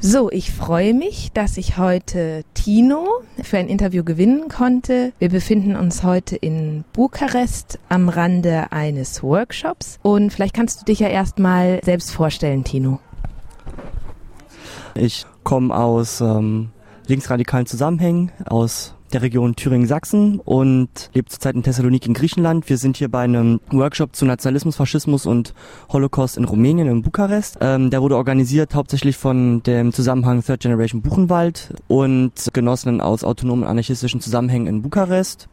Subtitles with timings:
[0.00, 3.04] So, ich freue mich, dass ich heute Tino
[3.42, 5.12] für ein Interview gewinnen konnte.
[5.18, 11.00] Wir befinden uns heute in Bukarest am Rande eines Workshops und vielleicht kannst du dich
[11.00, 13.00] ja erstmal selbst vorstellen, Tino.
[14.94, 16.70] Ich komme aus ähm,
[17.08, 22.68] linksradikalen Zusammenhängen, aus der Region Thüringen-Sachsen und lebt zurzeit in Thessaloniki in Griechenland.
[22.68, 25.54] Wir sind hier bei einem Workshop zu Nationalismus, Faschismus und
[25.92, 27.58] Holocaust in Rumänien in Bukarest.
[27.60, 33.64] Ähm, der wurde organisiert hauptsächlich von dem Zusammenhang Third Generation Buchenwald und Genossinnen aus autonomen
[33.64, 35.48] anarchistischen Zusammenhängen in Bukarest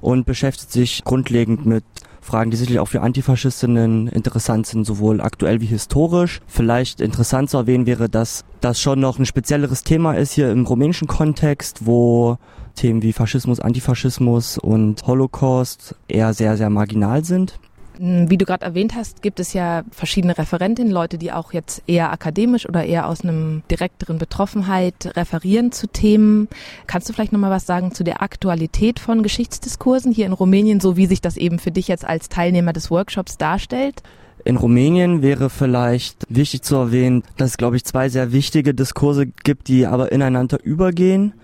[0.00, 1.84] und beschäftigt sich grundlegend mit
[2.22, 6.40] Fragen, die sicherlich auch für Antifaschistinnen interessant sind, sowohl aktuell wie historisch.
[6.46, 10.64] Vielleicht interessant zu erwähnen wäre, dass das schon noch ein spezielleres Thema ist hier im
[10.64, 12.38] rumänischen Kontext, wo
[12.74, 17.58] Themen wie Faschismus, Antifaschismus und Holocaust eher sehr, sehr marginal sind.
[17.98, 21.82] Hm, wie du gerade erwähnt hast, gibt es ja verschiedene Referentinnen, Leute, die auch jetzt
[21.86, 26.48] eher akademisch oder eher aus einem direkteren Betroffenheit referieren zu Themen.
[26.86, 30.96] Kannst du vielleicht nochmal was sagen zu der Aktualität von Geschichtsdiskursen hier in Rumänien, so
[30.96, 34.02] wie sich das eben für dich jetzt als Teilnehmer des Workshops darstellt?
[34.44, 39.26] In Rumänien wäre vielleicht wichtig zu erwähnen, dass es, glaube ich, zwei sehr wichtige Diskurse
[39.26, 41.34] gibt, die aber ineinander übergehen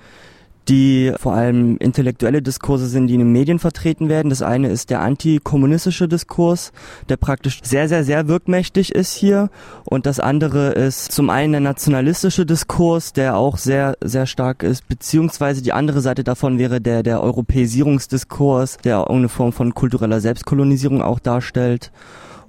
[0.68, 4.28] die vor allem intellektuelle Diskurse sind, die in den Medien vertreten werden.
[4.28, 6.72] Das eine ist der antikommunistische Diskurs,
[7.08, 9.50] der praktisch sehr, sehr, sehr wirkmächtig ist hier.
[9.84, 14.86] Und das andere ist zum einen der nationalistische Diskurs, der auch sehr, sehr stark ist,
[14.88, 21.02] beziehungsweise die andere Seite davon wäre der, der Europäisierungsdiskurs, der irgendeine Form von kultureller Selbstkolonisierung
[21.02, 21.92] auch darstellt.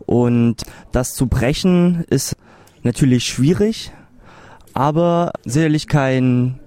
[0.05, 2.35] Und das zu brechen ist
[2.83, 3.91] natürlich schwierig,
[4.73, 6.59] aber sicherlich kein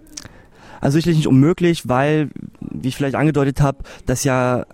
[0.83, 2.28] also sicherlich nicht unmöglich, weil,
[2.61, 4.66] wie ich vielleicht angedeutet habe, dass ja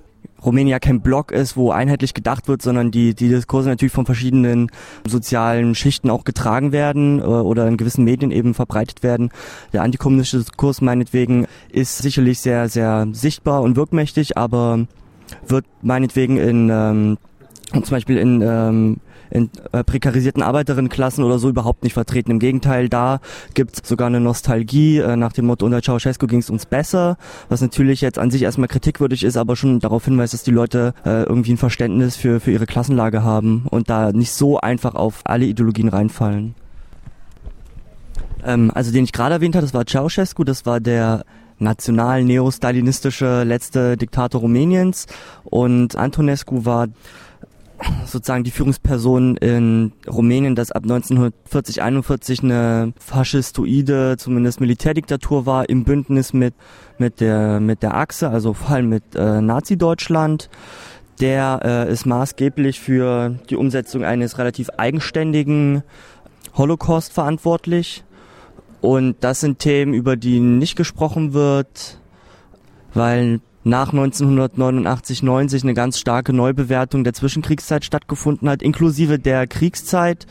[0.44, 4.06] Rumänien ja kein Block ist, wo einheitlich gedacht wird, sondern die, die Diskurse natürlich von
[4.06, 4.70] verschiedenen
[5.06, 9.30] sozialen Schichten auch getragen werden äh, oder in gewissen Medien eben verbreitet werden.
[9.72, 14.86] Der antikommunistische Diskurs meinetwegen ist sicherlich sehr, sehr sichtbar und wirkmächtig, aber
[15.46, 17.18] wird meinetwegen in ähm,
[17.72, 18.96] zum Beispiel in ähm,
[19.30, 22.30] in äh, prekarisierten Arbeiterinnenklassen oder so überhaupt nicht vertreten.
[22.30, 23.20] Im Gegenteil, da
[23.54, 27.16] gibt es sogar eine Nostalgie äh, nach dem Motto, unter Ceausescu ging es uns besser,
[27.48, 30.94] was natürlich jetzt an sich erstmal kritikwürdig ist, aber schon darauf hinweist, dass die Leute
[31.04, 35.20] äh, irgendwie ein Verständnis für, für ihre Klassenlage haben und da nicht so einfach auf
[35.24, 36.54] alle Ideologien reinfallen.
[38.44, 41.24] Ähm, also den ich gerade erwähnt habe, das war Ceausescu, das war der
[41.58, 45.06] national neostalinistische letzte Diktator Rumäniens
[45.44, 46.86] und Antonescu war
[48.04, 55.84] sozusagen die Führungsperson in Rumänien, das ab 1940, 41 eine faschistoide, zumindest Militärdiktatur war, im
[55.84, 56.54] Bündnis mit,
[56.98, 60.50] mit der, mit der Achse, also vor allem mit äh, Nazi-Deutschland.
[61.20, 65.82] Der äh, ist maßgeblich für die Umsetzung eines relativ eigenständigen
[66.54, 68.04] Holocaust verantwortlich.
[68.80, 71.98] Und das sind Themen, über die nicht gesprochen wird,
[72.94, 80.26] weil nach 1989, 90 eine ganz starke Neubewertung der Zwischenkriegszeit stattgefunden hat, inklusive der Kriegszeit,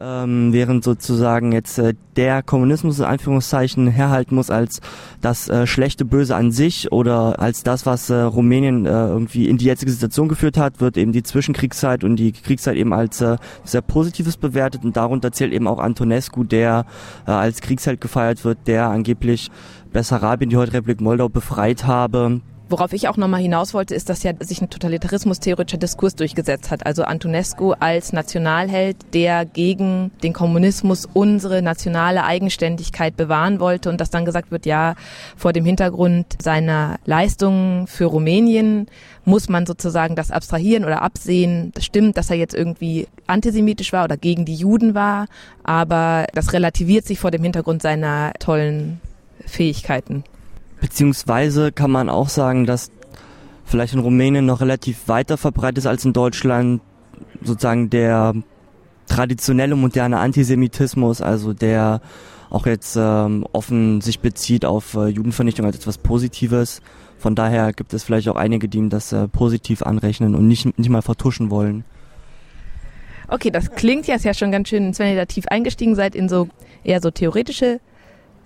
[0.00, 4.80] ähm, während sozusagen jetzt äh, der Kommunismus in Anführungszeichen herhalten muss als
[5.20, 9.58] das äh, schlechte Böse an sich oder als das, was äh, Rumänien äh, irgendwie in
[9.58, 13.38] die jetzige Situation geführt hat, wird eben die Zwischenkriegszeit und die Kriegszeit eben als äh,
[13.64, 16.86] sehr Positives bewertet und darunter zählt eben auch Antonescu, der
[17.26, 19.50] äh, als Kriegsheld gefeiert wird, der angeblich
[19.92, 22.40] Bessarabien, die heute Republik Moldau, befreit habe
[22.70, 26.84] Worauf ich auch nochmal hinaus wollte, ist, dass ja sich ein totalitarismus-theoretischer Diskurs durchgesetzt hat.
[26.84, 34.10] Also Antonescu als Nationalheld, der gegen den Kommunismus unsere nationale Eigenständigkeit bewahren wollte und dass
[34.10, 34.96] dann gesagt wird, ja,
[35.34, 38.86] vor dem Hintergrund seiner Leistungen für Rumänien
[39.24, 41.72] muss man sozusagen das abstrahieren oder absehen.
[41.74, 45.26] Das stimmt, dass er jetzt irgendwie antisemitisch war oder gegen die Juden war,
[45.64, 49.00] aber das relativiert sich vor dem Hintergrund seiner tollen
[49.46, 50.24] Fähigkeiten.
[50.80, 52.90] Beziehungsweise kann man auch sagen, dass
[53.64, 56.80] vielleicht in Rumänien noch relativ weiter verbreitet ist als in Deutschland
[57.42, 58.34] sozusagen der
[59.06, 62.00] traditionelle moderne Antisemitismus, also der
[62.50, 66.80] auch jetzt ähm, offen sich bezieht auf äh, Judenvernichtung als etwas Positives.
[67.18, 70.78] Von daher gibt es vielleicht auch einige, die ihm das äh, positiv anrechnen und nicht,
[70.78, 71.84] nicht mal vertuschen wollen.
[73.28, 76.30] Okay, das klingt jetzt ja schon ganz schön, wenn ihr da tief eingestiegen seid in
[76.30, 76.48] so
[76.84, 77.80] eher so theoretische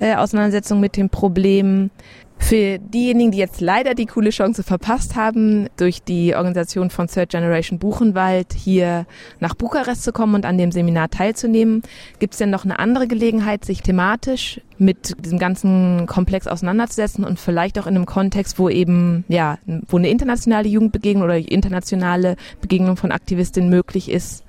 [0.03, 1.91] äh, Auseinandersetzung mit dem Problem.
[2.39, 7.31] Für diejenigen, die jetzt leider die coole Chance verpasst haben, durch die Organisation von Third
[7.31, 9.07] Generation Buchenwald hier
[9.39, 11.83] nach Bukarest zu kommen und an dem Seminar teilzunehmen,
[12.19, 17.39] gibt es denn noch eine andere Gelegenheit, sich thematisch mit diesem ganzen Komplex auseinanderzusetzen und
[17.39, 22.97] vielleicht auch in einem Kontext, wo eben, ja, wo eine internationale Jugendbegegnung oder internationale Begegnung
[22.97, 24.43] von Aktivistinnen möglich ist?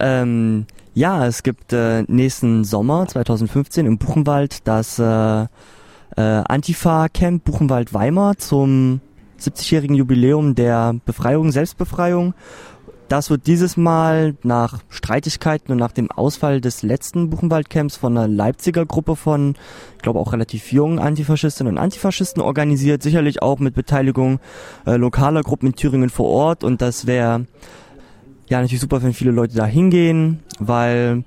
[0.00, 0.64] Ähm,
[0.96, 5.46] Ja, es gibt äh, nächsten Sommer 2015 im Buchenwald das äh, äh,
[6.16, 9.02] Antifa-Camp Buchenwald-Weimar zum
[9.38, 12.32] 70-jährigen Jubiläum der Befreiung, Selbstbefreiung.
[13.08, 18.26] Das wird dieses Mal nach Streitigkeiten und nach dem Ausfall des letzten Buchenwald-Camps von einer
[18.26, 19.54] Leipziger Gruppe von,
[19.96, 24.40] ich glaube auch relativ jungen Antifaschistinnen und Antifaschisten organisiert, sicherlich auch mit Beteiligung
[24.86, 27.44] äh, lokaler Gruppen in Thüringen vor Ort und das wäre
[28.48, 31.24] ja natürlich super, wenn viele Leute da hingehen, weil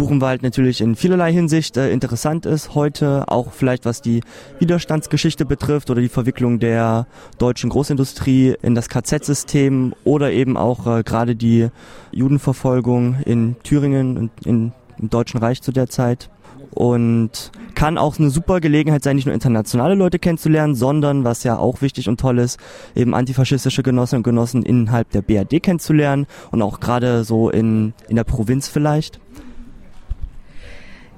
[0.00, 4.22] Buchenwald natürlich in vielerlei Hinsicht äh, interessant ist heute, auch vielleicht was die
[4.58, 7.06] Widerstandsgeschichte betrifft oder die Verwicklung der
[7.36, 11.68] deutschen Großindustrie in das KZ-System oder eben auch äh, gerade die
[12.12, 16.30] Judenverfolgung in Thüringen und in, im Deutschen Reich zu der Zeit
[16.70, 21.58] und kann auch eine super Gelegenheit sein, nicht nur internationale Leute kennenzulernen, sondern, was ja
[21.58, 22.58] auch wichtig und toll ist,
[22.94, 28.16] eben antifaschistische Genossinnen und Genossen innerhalb der BRD kennenzulernen und auch gerade so in, in
[28.16, 29.20] der Provinz vielleicht.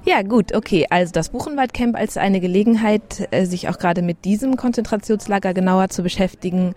[0.05, 0.85] Ja, gut, okay.
[0.89, 6.03] Also das Buchenwaldcamp als eine Gelegenheit, äh, sich auch gerade mit diesem Konzentrationslager genauer zu
[6.03, 6.75] beschäftigen.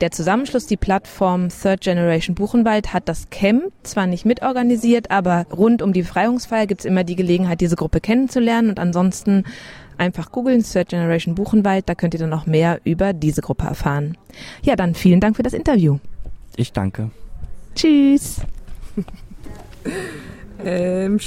[0.00, 5.82] Der Zusammenschluss, die Plattform Third Generation Buchenwald, hat das Camp zwar nicht mitorganisiert, aber rund
[5.82, 8.70] um die Befreiungsfeier gibt es immer die Gelegenheit, diese Gruppe kennenzulernen.
[8.70, 9.44] Und ansonsten
[9.98, 14.16] einfach googeln Third Generation Buchenwald, da könnt ihr dann noch mehr über diese Gruppe erfahren.
[14.62, 15.98] Ja, dann vielen Dank für das Interview.
[16.56, 17.10] Ich danke.
[17.74, 18.40] Tschüss.
[20.64, 21.20] ähm,